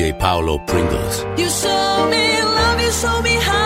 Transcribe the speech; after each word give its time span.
DJ 0.00 0.18
Paulo 0.18 0.58
Pringles. 0.58 1.26
You 1.36 1.50
show 1.50 2.08
me 2.10 2.42
love, 2.42 2.80
you 2.80 2.90
show 2.90 3.20
me 3.20 3.34
how. 3.34 3.59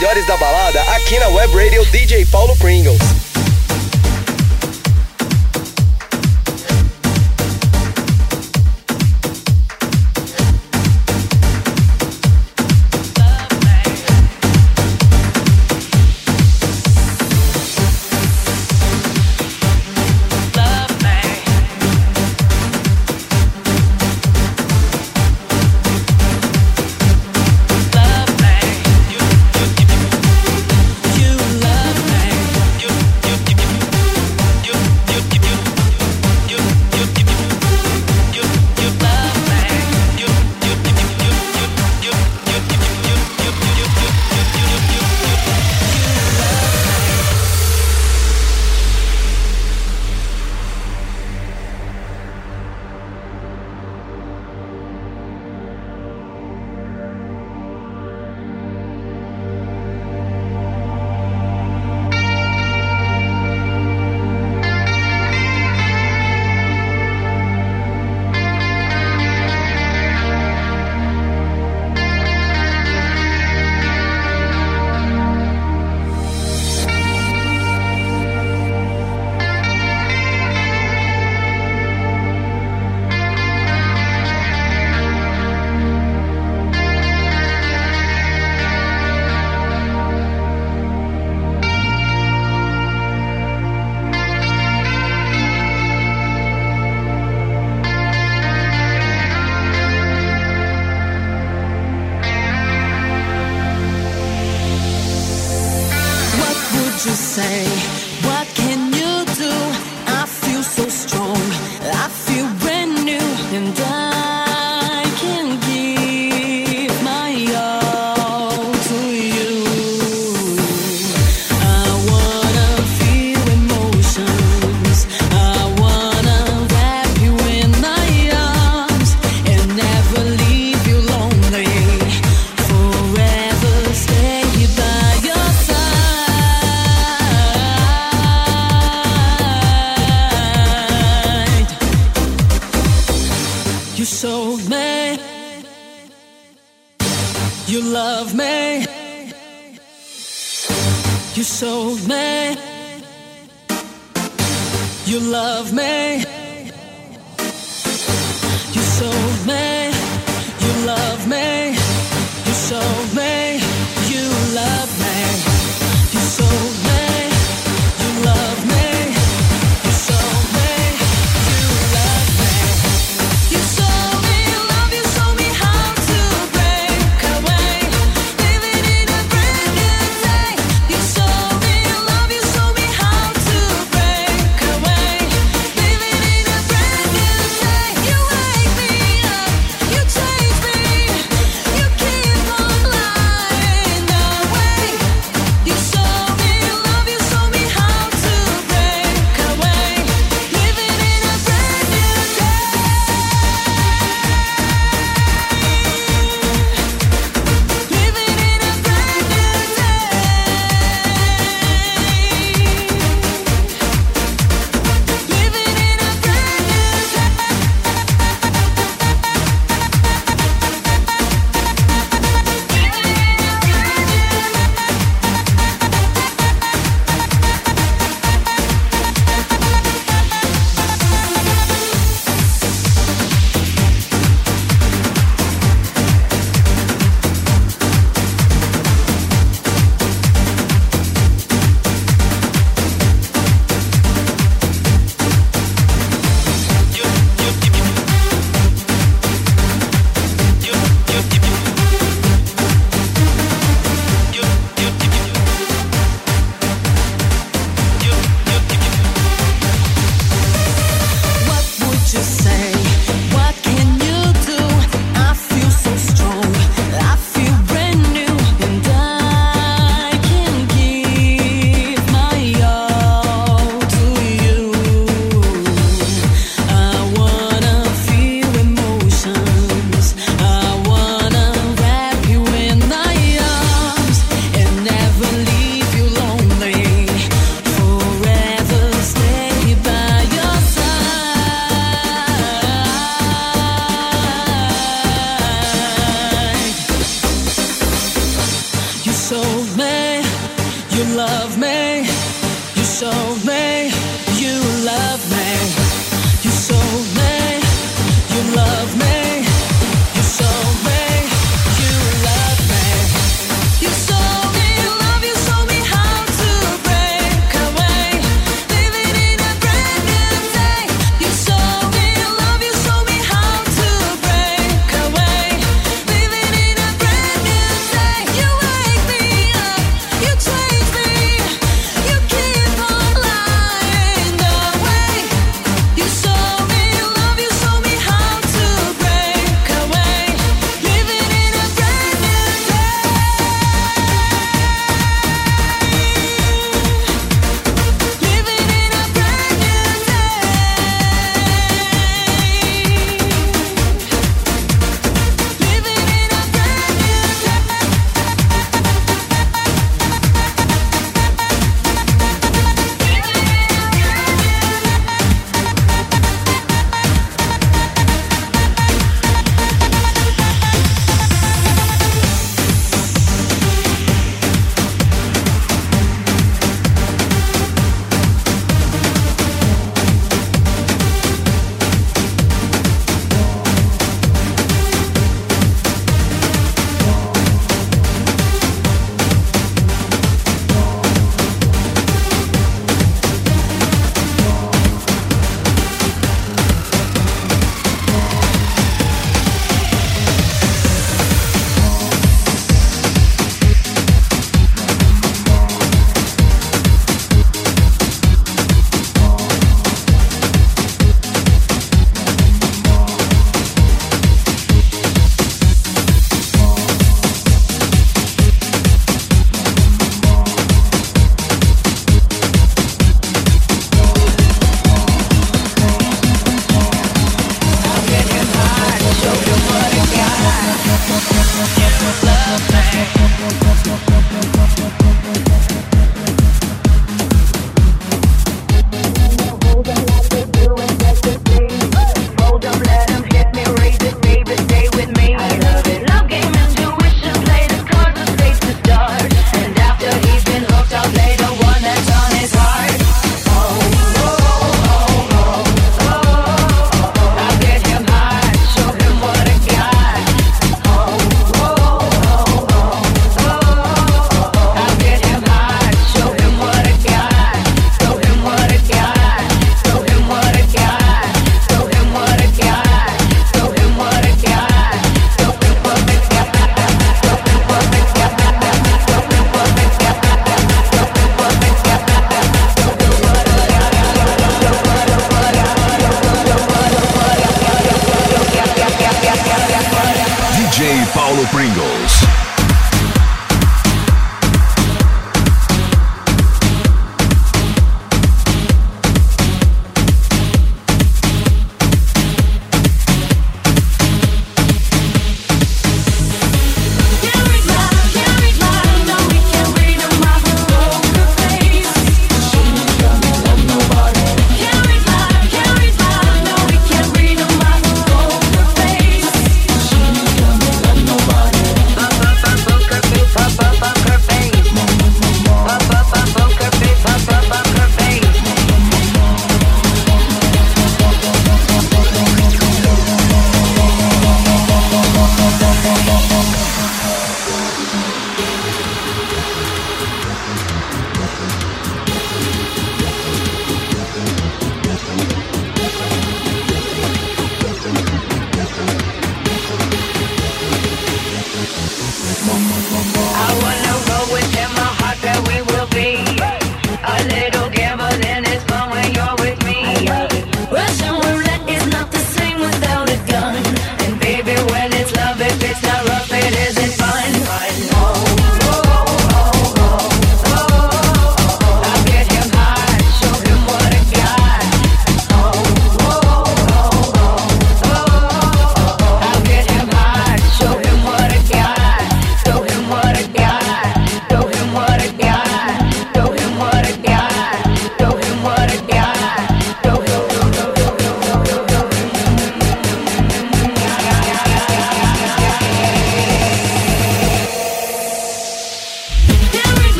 melhores 0.00 0.24
da 0.24 0.34
balada 0.38 0.80
aqui 0.94 1.18
na 1.18 1.28
Web 1.28 1.54
Radio 1.54 1.84
DJ 1.84 2.24
Paulo 2.24 2.56
Pringles. 2.56 3.19
you 107.06 107.14
say. 107.14 107.99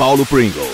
Paulo 0.00 0.24
Pringle. 0.24 0.69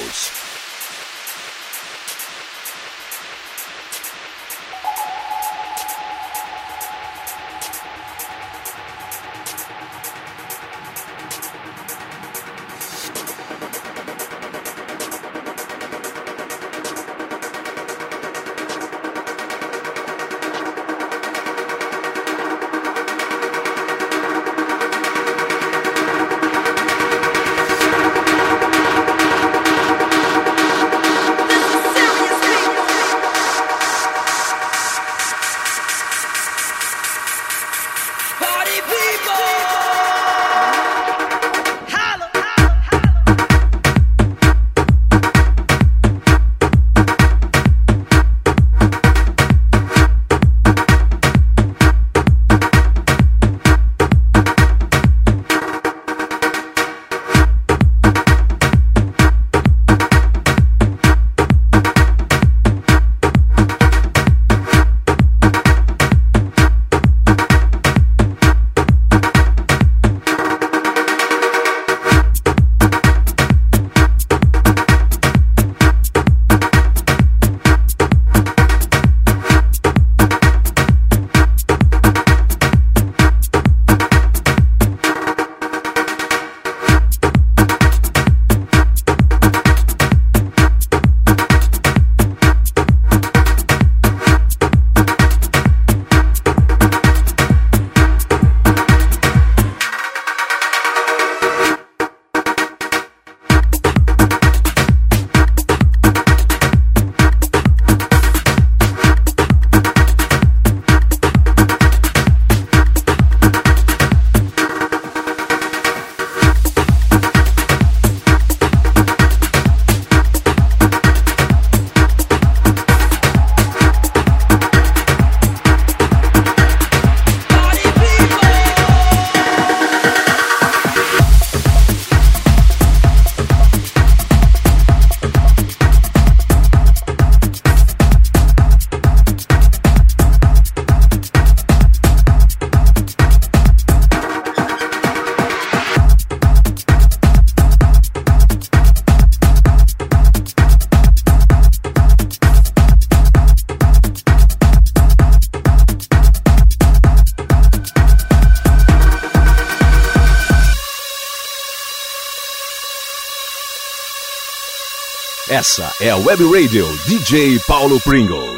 Essa 165.57 165.91
é 166.03 166.11
a 166.11 166.17
Web 166.19 166.45
Radio 166.53 166.87
DJ 167.07 167.59
Paulo 167.67 167.99
Pringles. 168.03 168.56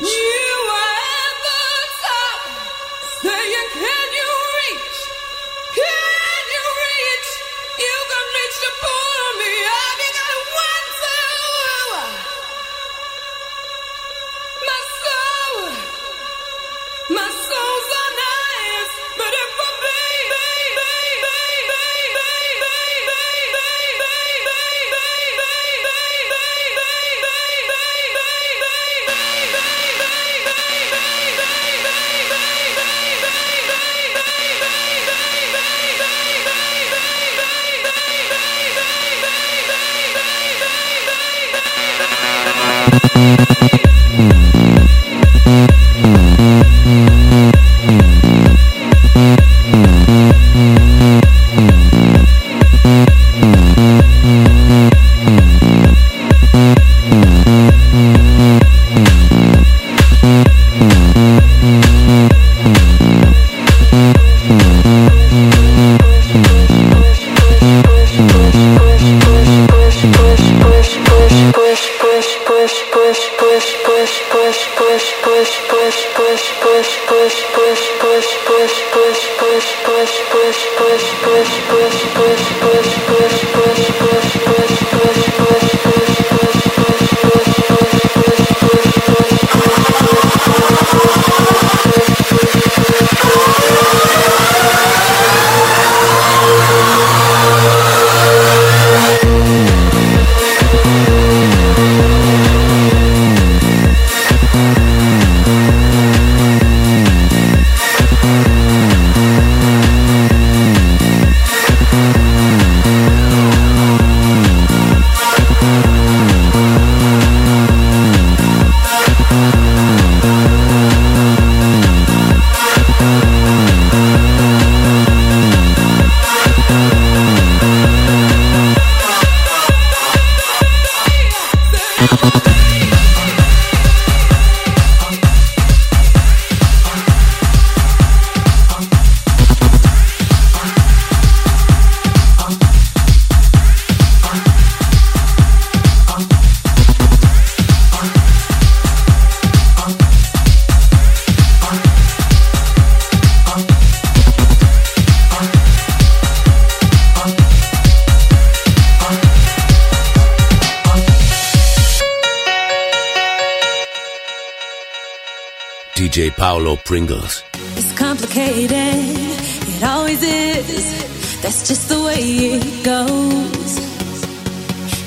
DJ 166.48 166.54
Paulo 166.54 166.76
Pringles. 166.76 167.44
It's 167.76 167.92
complicated, 167.98 168.72
it 168.72 169.82
always 169.84 170.22
is. 170.22 171.42
That's 171.42 171.68
just 171.68 171.88
the 171.90 172.00
way 172.02 172.22
it 172.56 172.84
goes. 172.84 173.72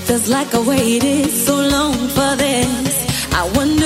Feels 0.06 0.30
like 0.30 0.54
I 0.54 0.62
waited 0.62 1.30
so 1.32 1.56
long 1.56 1.96
for 2.16 2.36
this. 2.36 3.34
I 3.34 3.44
wonder 3.56 3.81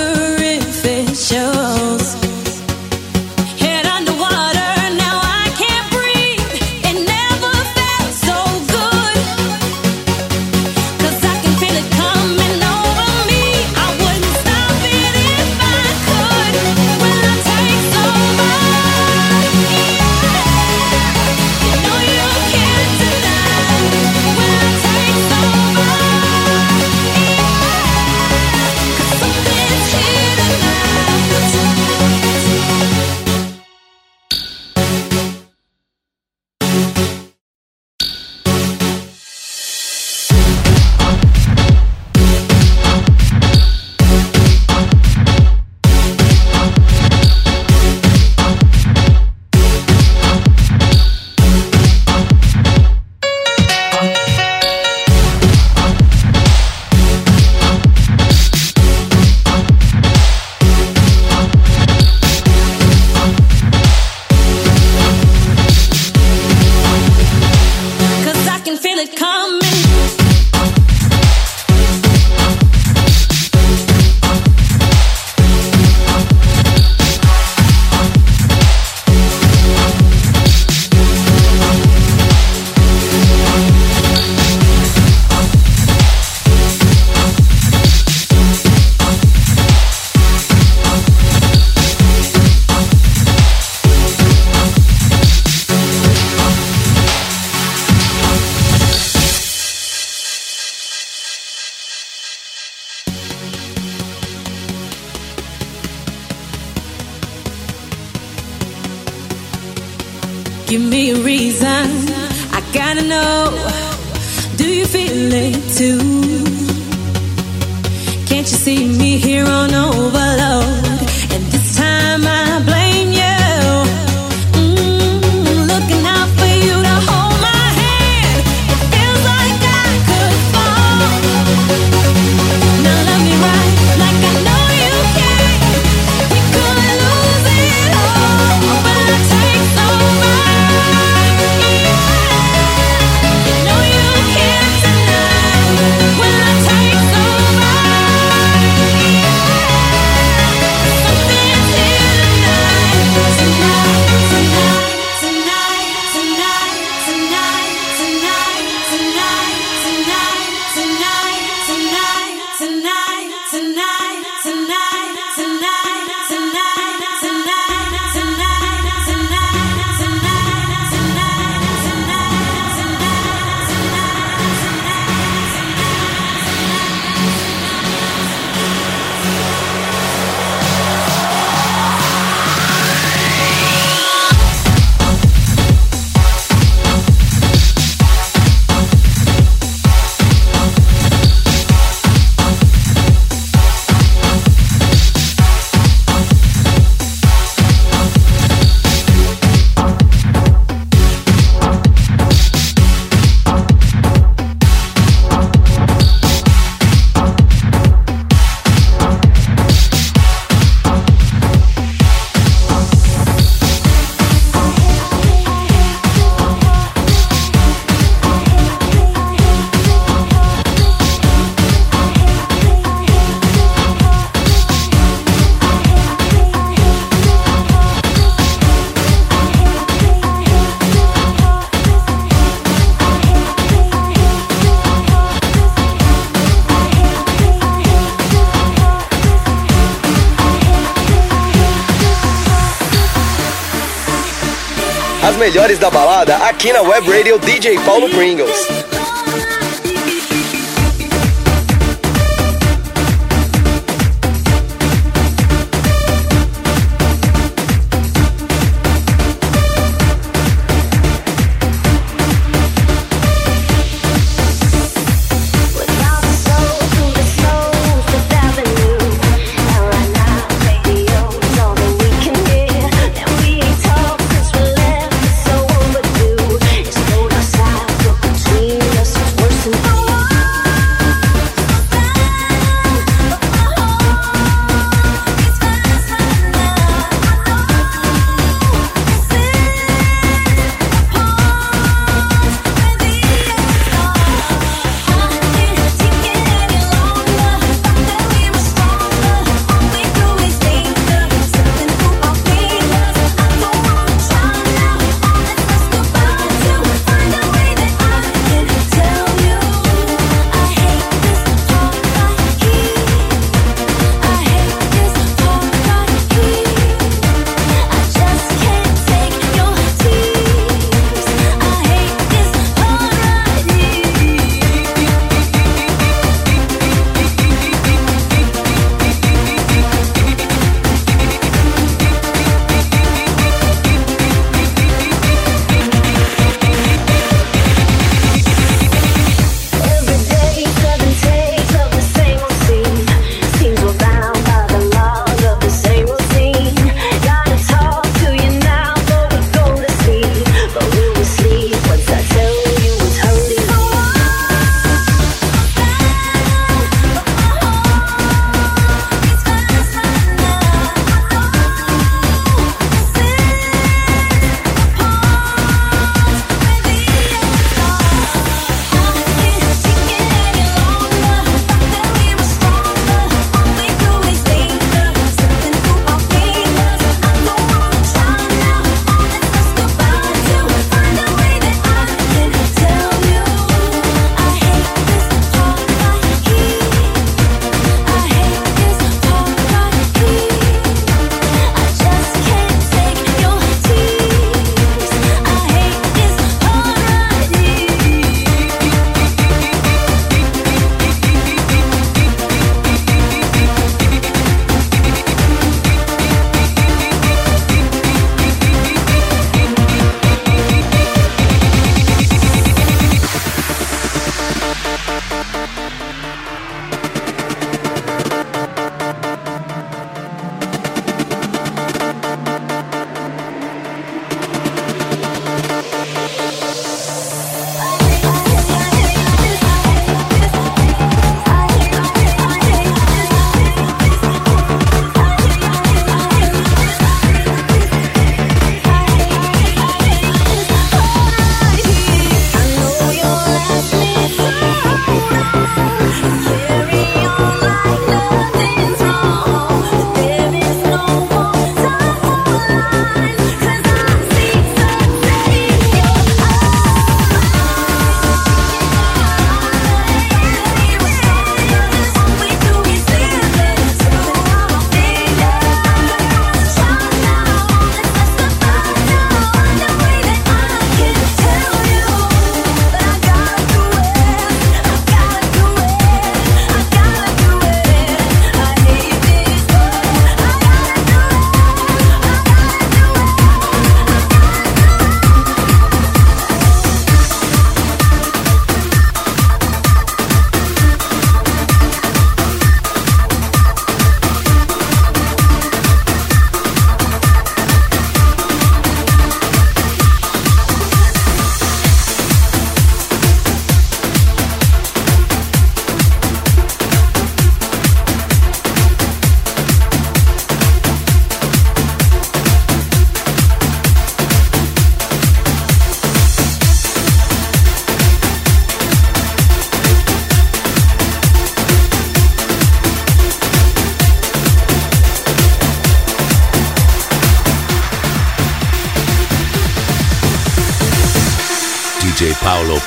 da 245.86 245.91
balada 245.91 246.38
aqui 246.38 246.74
na 246.74 246.82
Web 246.82 247.08
Radio 247.12 247.38
DJ 247.38 247.78
Paulo 247.86 248.10
Pringles. 248.10 248.94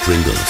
Pringles. 0.08 0.47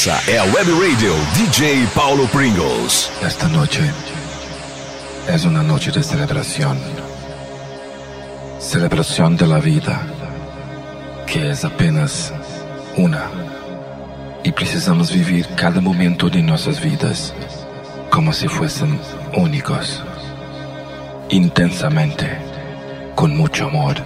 Essa 0.00 0.18
é 0.30 0.38
a 0.38 0.44
Web 0.44 0.70
Radio 0.80 1.12
DJ 1.34 1.86
Paulo 1.94 2.26
Pringles. 2.28 3.10
Esta 3.20 3.46
noche 3.48 3.82
es 5.28 5.44
una 5.44 5.62
noche 5.62 5.90
de 5.90 6.02
celebración. 6.02 6.78
Celebración 8.58 9.36
de 9.36 9.46
la 9.46 9.58
vida, 9.58 10.00
que 11.26 11.50
es 11.50 11.66
apenas 11.66 12.32
una. 12.96 13.30
Y 14.42 14.52
precisamos 14.52 15.12
vivir 15.12 15.46
cada 15.54 15.82
momento 15.82 16.30
de 16.30 16.40
nuestras 16.40 16.80
vidas 16.80 17.34
como 18.08 18.32
si 18.32 18.48
fuesen 18.48 18.98
únicos, 19.36 20.02
intensamente, 21.28 22.38
con 23.14 23.36
mucho 23.36 23.66
amor. 23.66 23.96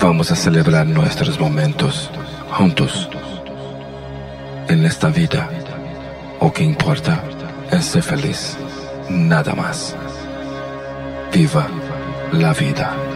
Vamos 0.00 0.30
a 0.30 0.36
celebrar 0.36 0.86
nuestros 0.86 1.40
momentos 1.40 2.08
juntos 2.52 3.08
en 4.68 4.84
esta 4.84 5.08
vida, 5.08 5.48
o 6.40 6.52
que 6.52 6.64
importa 6.64 7.22
es 7.70 7.84
ser 7.84 8.02
feliz, 8.02 8.56
nada 9.08 9.54
más. 9.54 9.96
Viva 11.32 11.66
la 12.32 12.52
vida. 12.52 13.15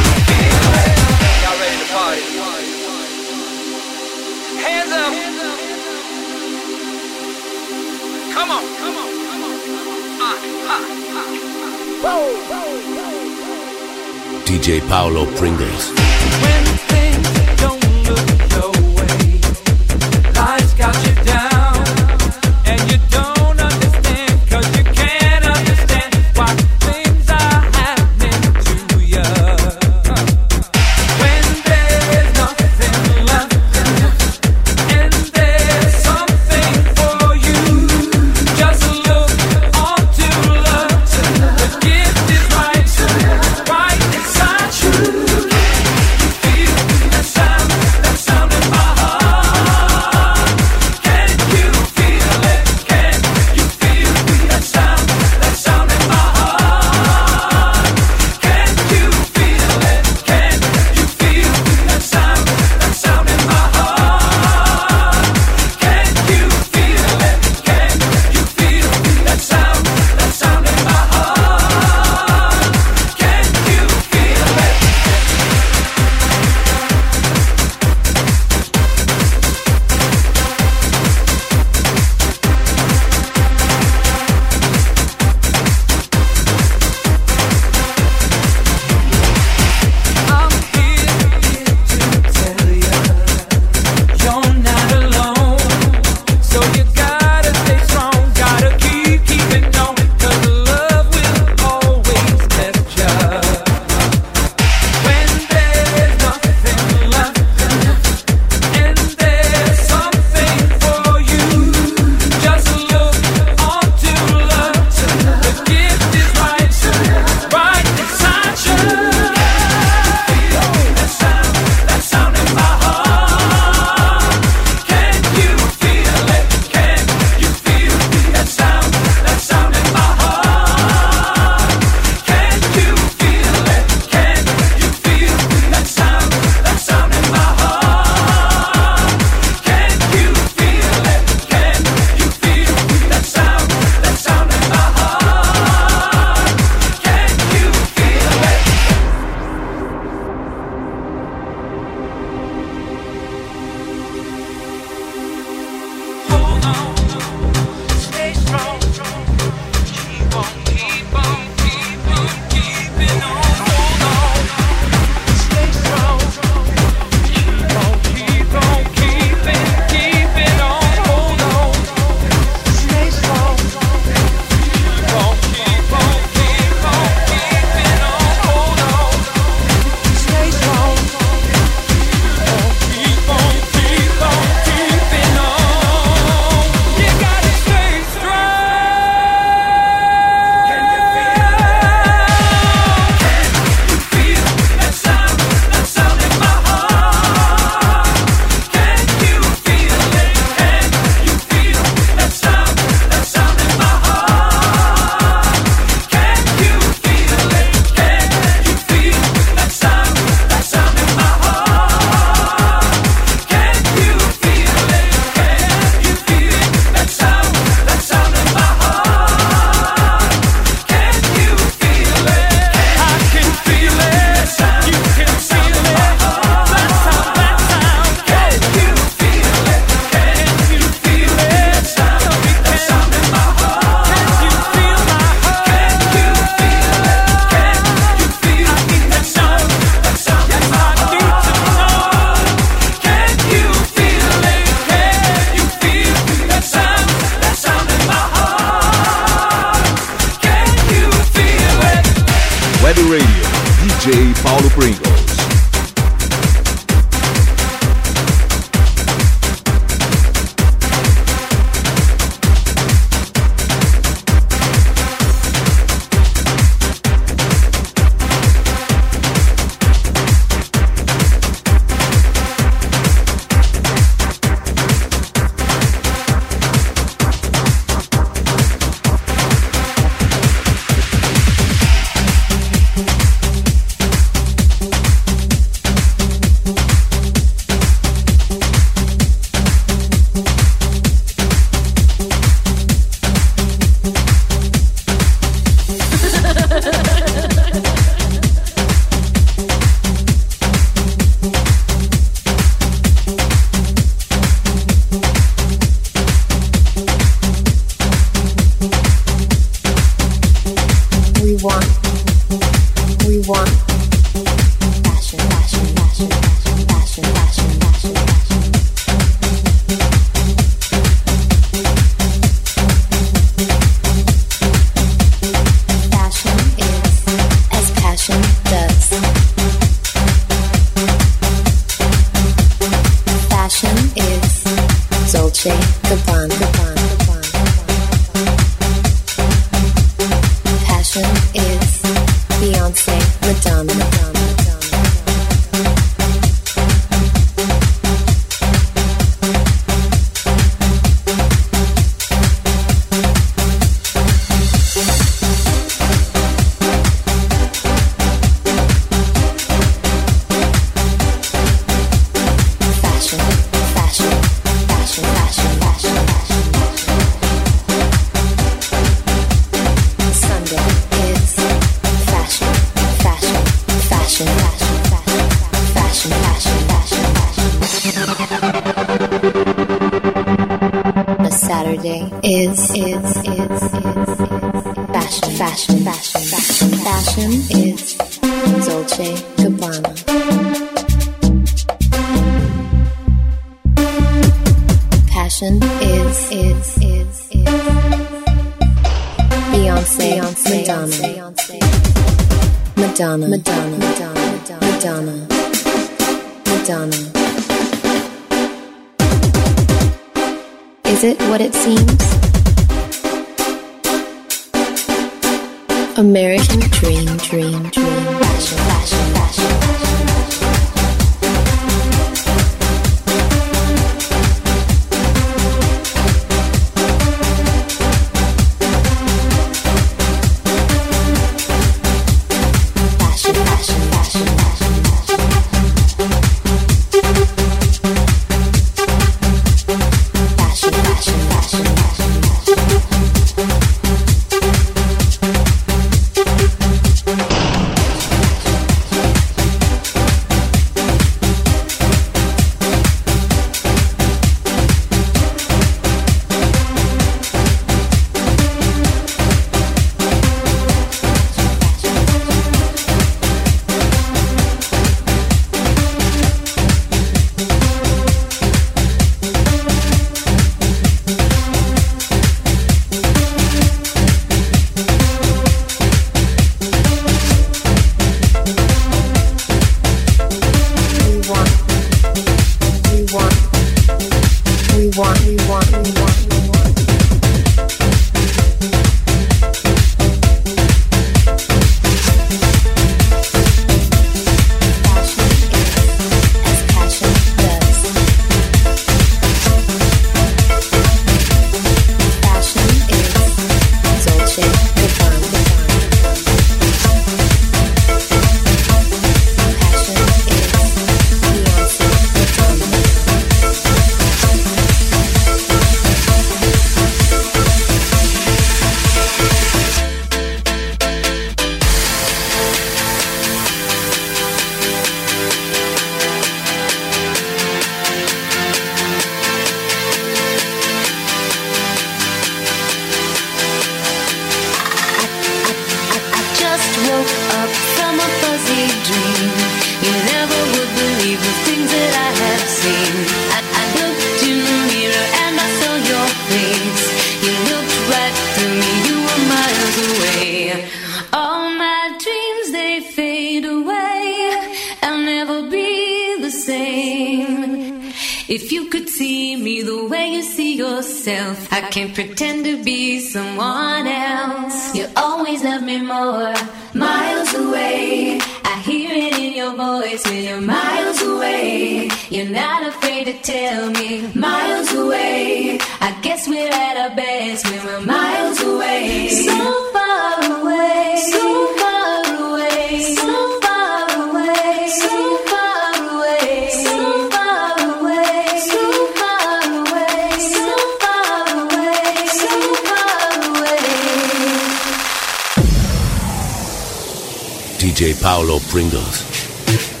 Paulo 598.15 598.59
Pringles. 598.71 600.00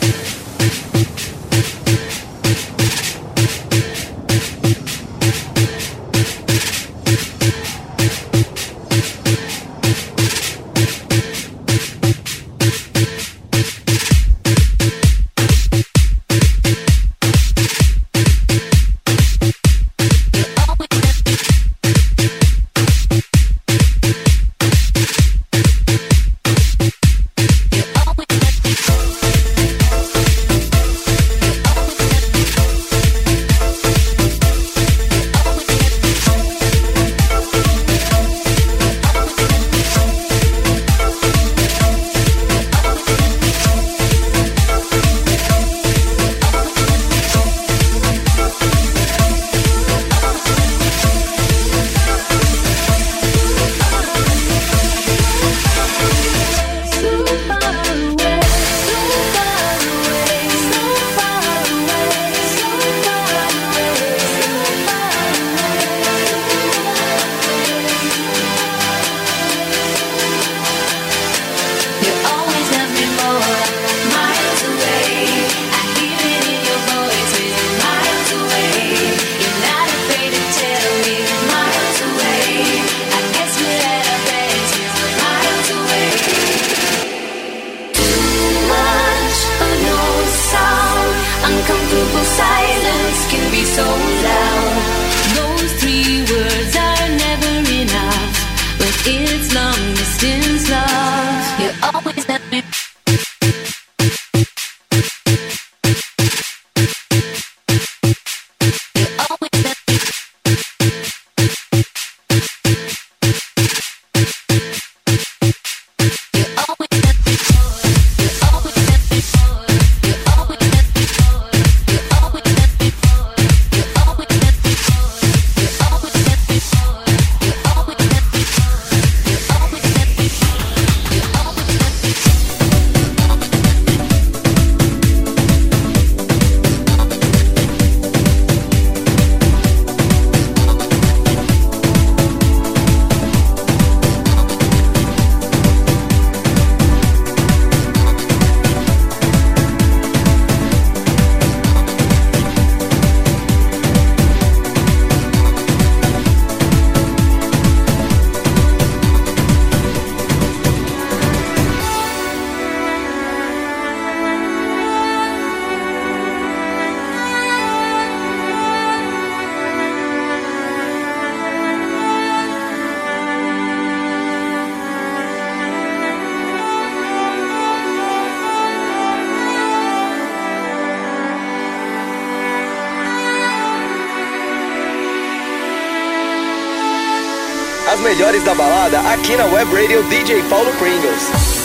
Melhores 188.11 188.43
da 188.43 188.53
balada 188.53 188.99
aqui 189.13 189.37
na 189.37 189.45
Web 189.45 189.73
Radio 189.73 190.03
DJ 190.03 190.43
Paulo 190.49 190.69
Pringles. 190.73 191.60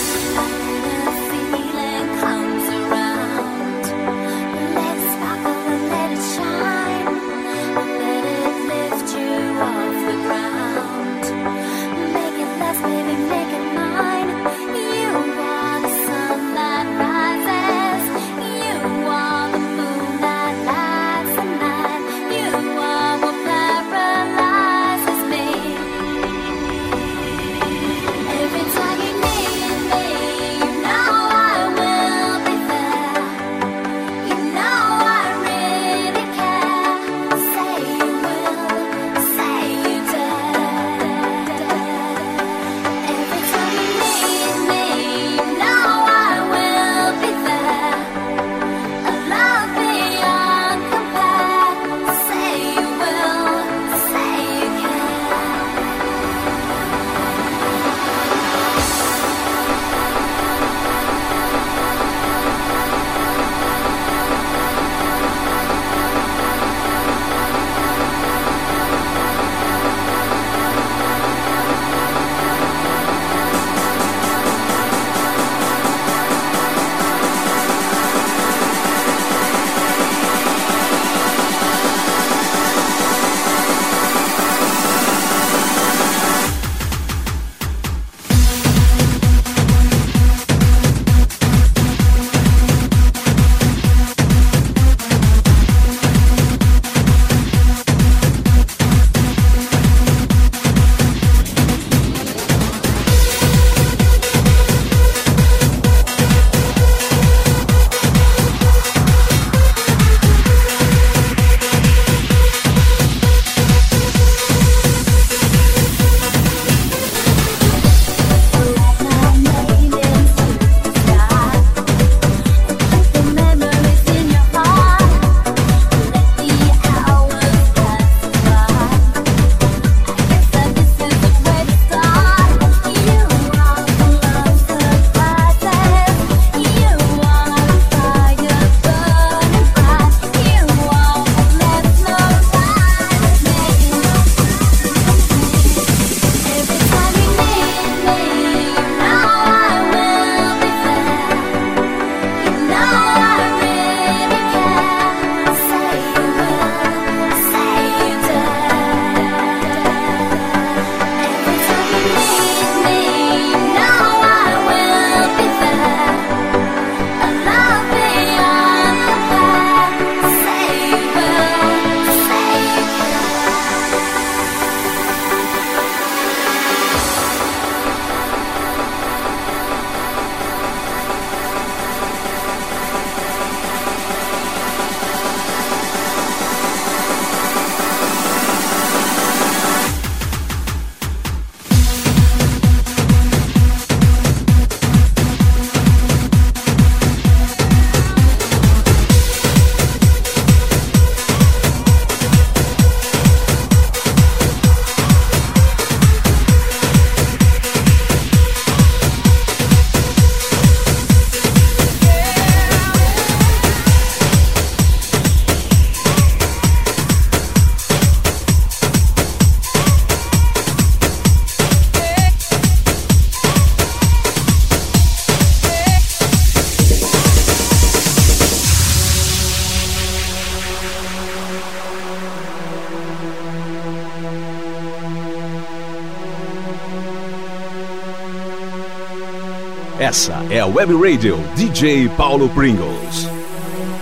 É 240.56 240.60
a 240.60 240.66
Web 240.66 240.94
Radio 240.94 241.36
DJ 241.54 242.08
Paulo 242.16 242.48
Pringles. 242.48 243.26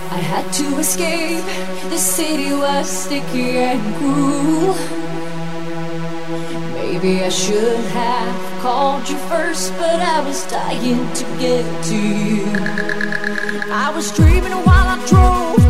I 0.09 0.19
had 0.19 0.49
to 0.53 0.79
escape. 0.79 1.43
The 1.89 1.97
city 1.97 2.53
was 2.53 2.87
sticky 2.87 3.57
and 3.57 3.81
cruel. 3.97 4.73
Maybe 6.73 7.25
I 7.25 7.29
should 7.29 7.83
have 7.91 8.61
called 8.61 9.09
you 9.09 9.17
first, 9.27 9.73
but 9.73 9.99
I 9.99 10.21
was 10.25 10.45
dying 10.49 11.05
to 11.19 11.25
get 11.41 11.65
to 11.89 11.97
you. 11.97 12.45
I 13.69 13.91
was 13.93 14.15
dreaming 14.15 14.53
while 14.53 14.87
I 14.95 15.05
drove 15.07 15.64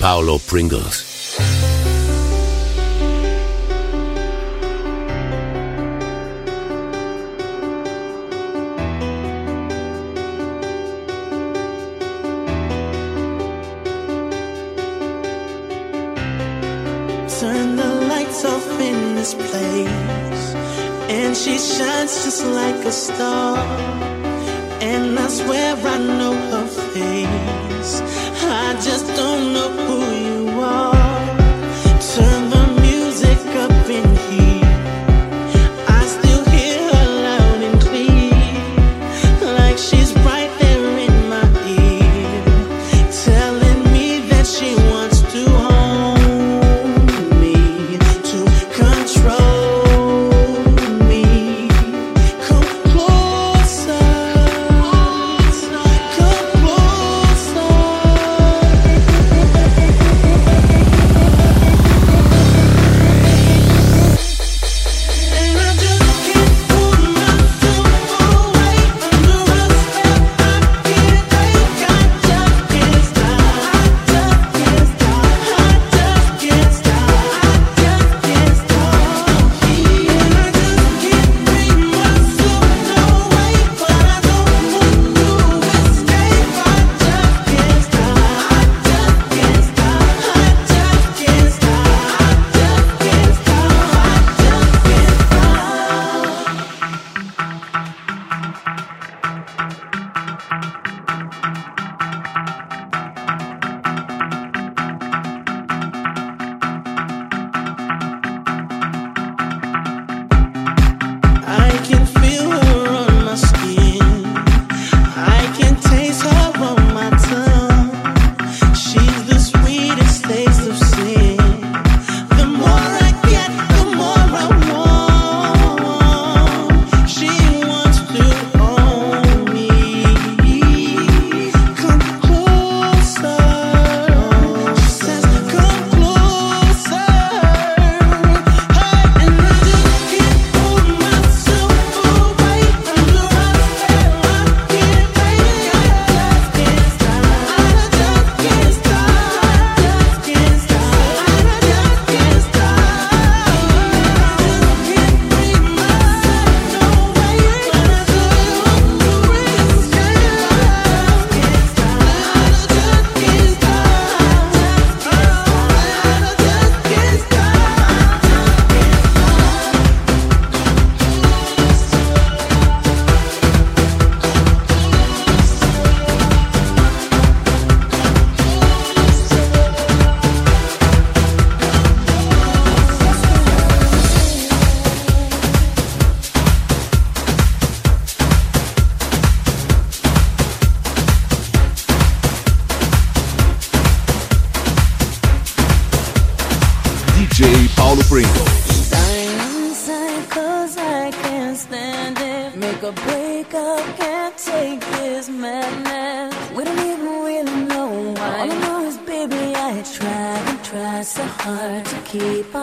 Paulo 0.00 0.38
Pringles. 0.38 1.09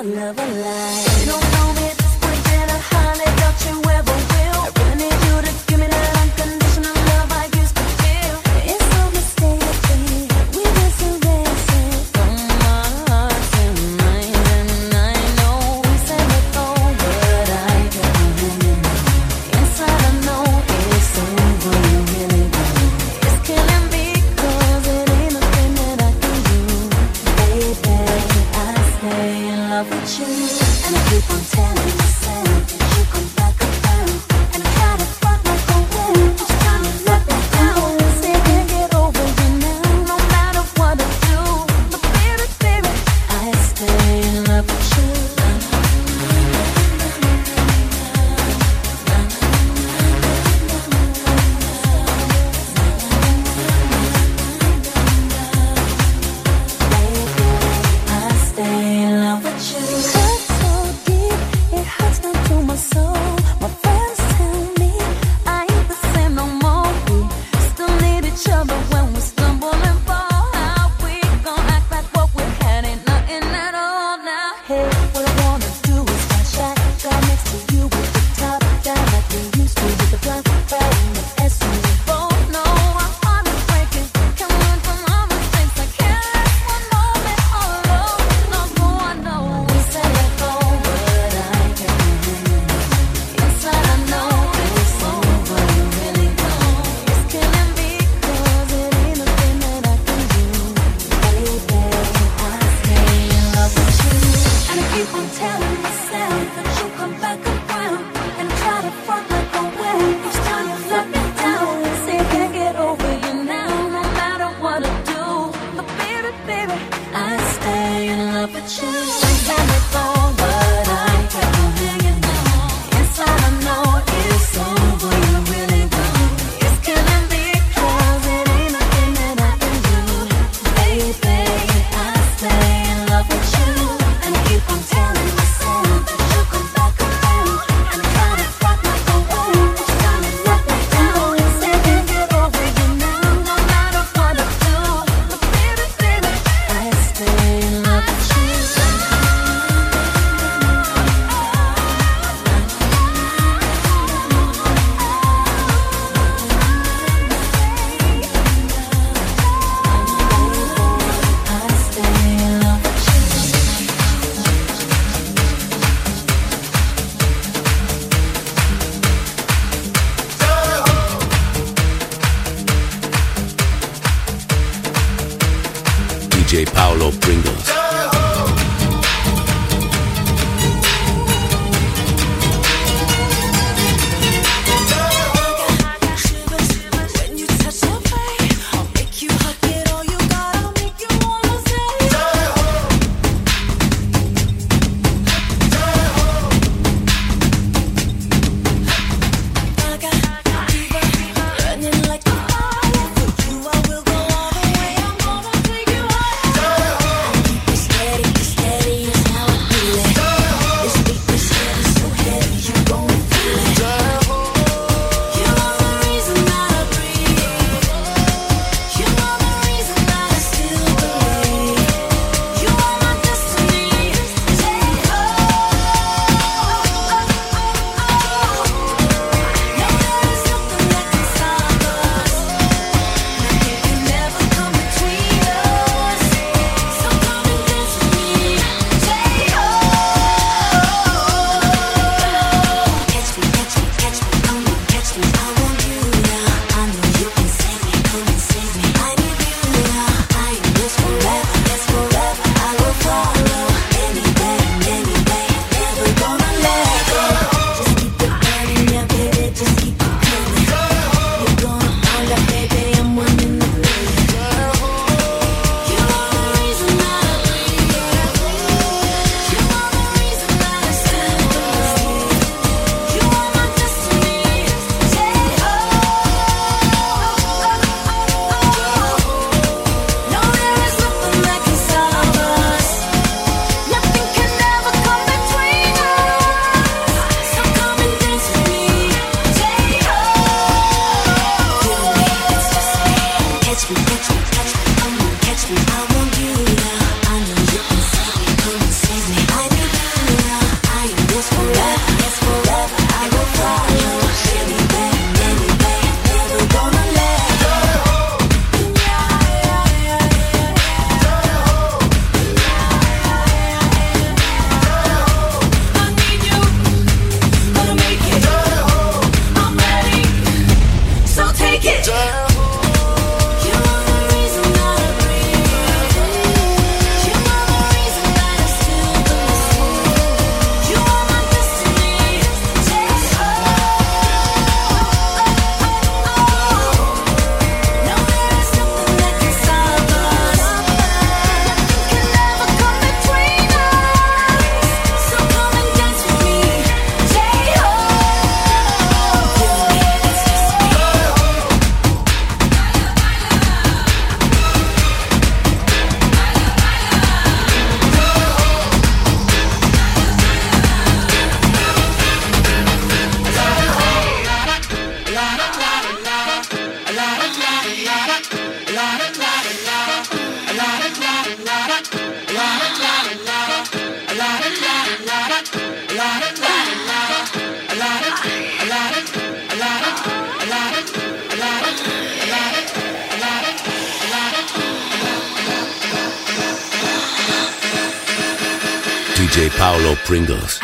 Keep 0.07 0.17
our 0.19 0.76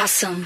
awesome. 0.03 0.42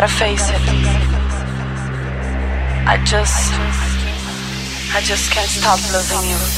gotta 0.00 0.12
face 0.12 0.48
it. 0.50 0.60
I 2.86 3.02
just, 3.04 3.52
I 4.94 5.00
just 5.00 5.32
can't 5.32 5.50
stop 5.50 5.80
loving 5.92 6.30
you. 6.30 6.57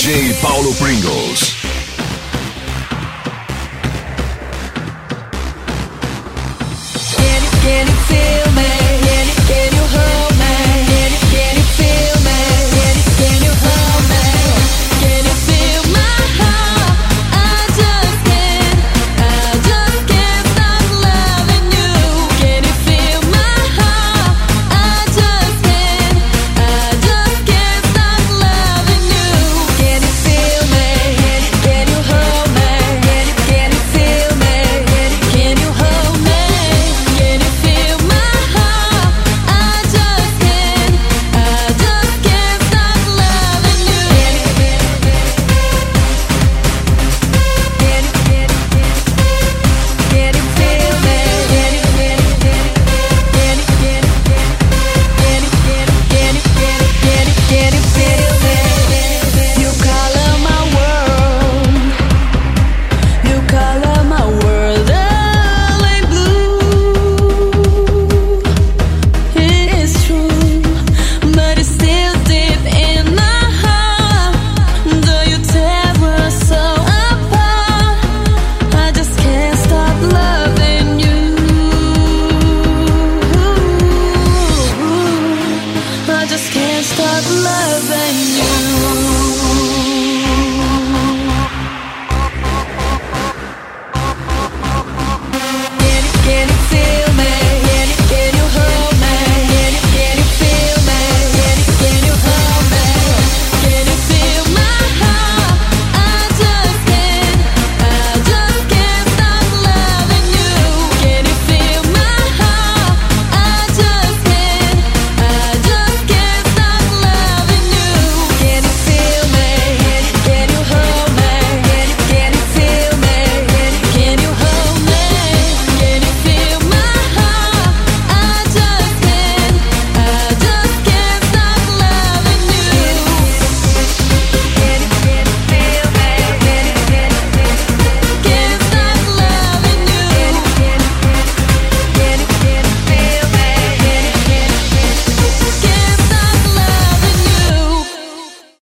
DJ 0.00 0.32
Paulo 0.40 0.72
Pringles. 0.78 1.59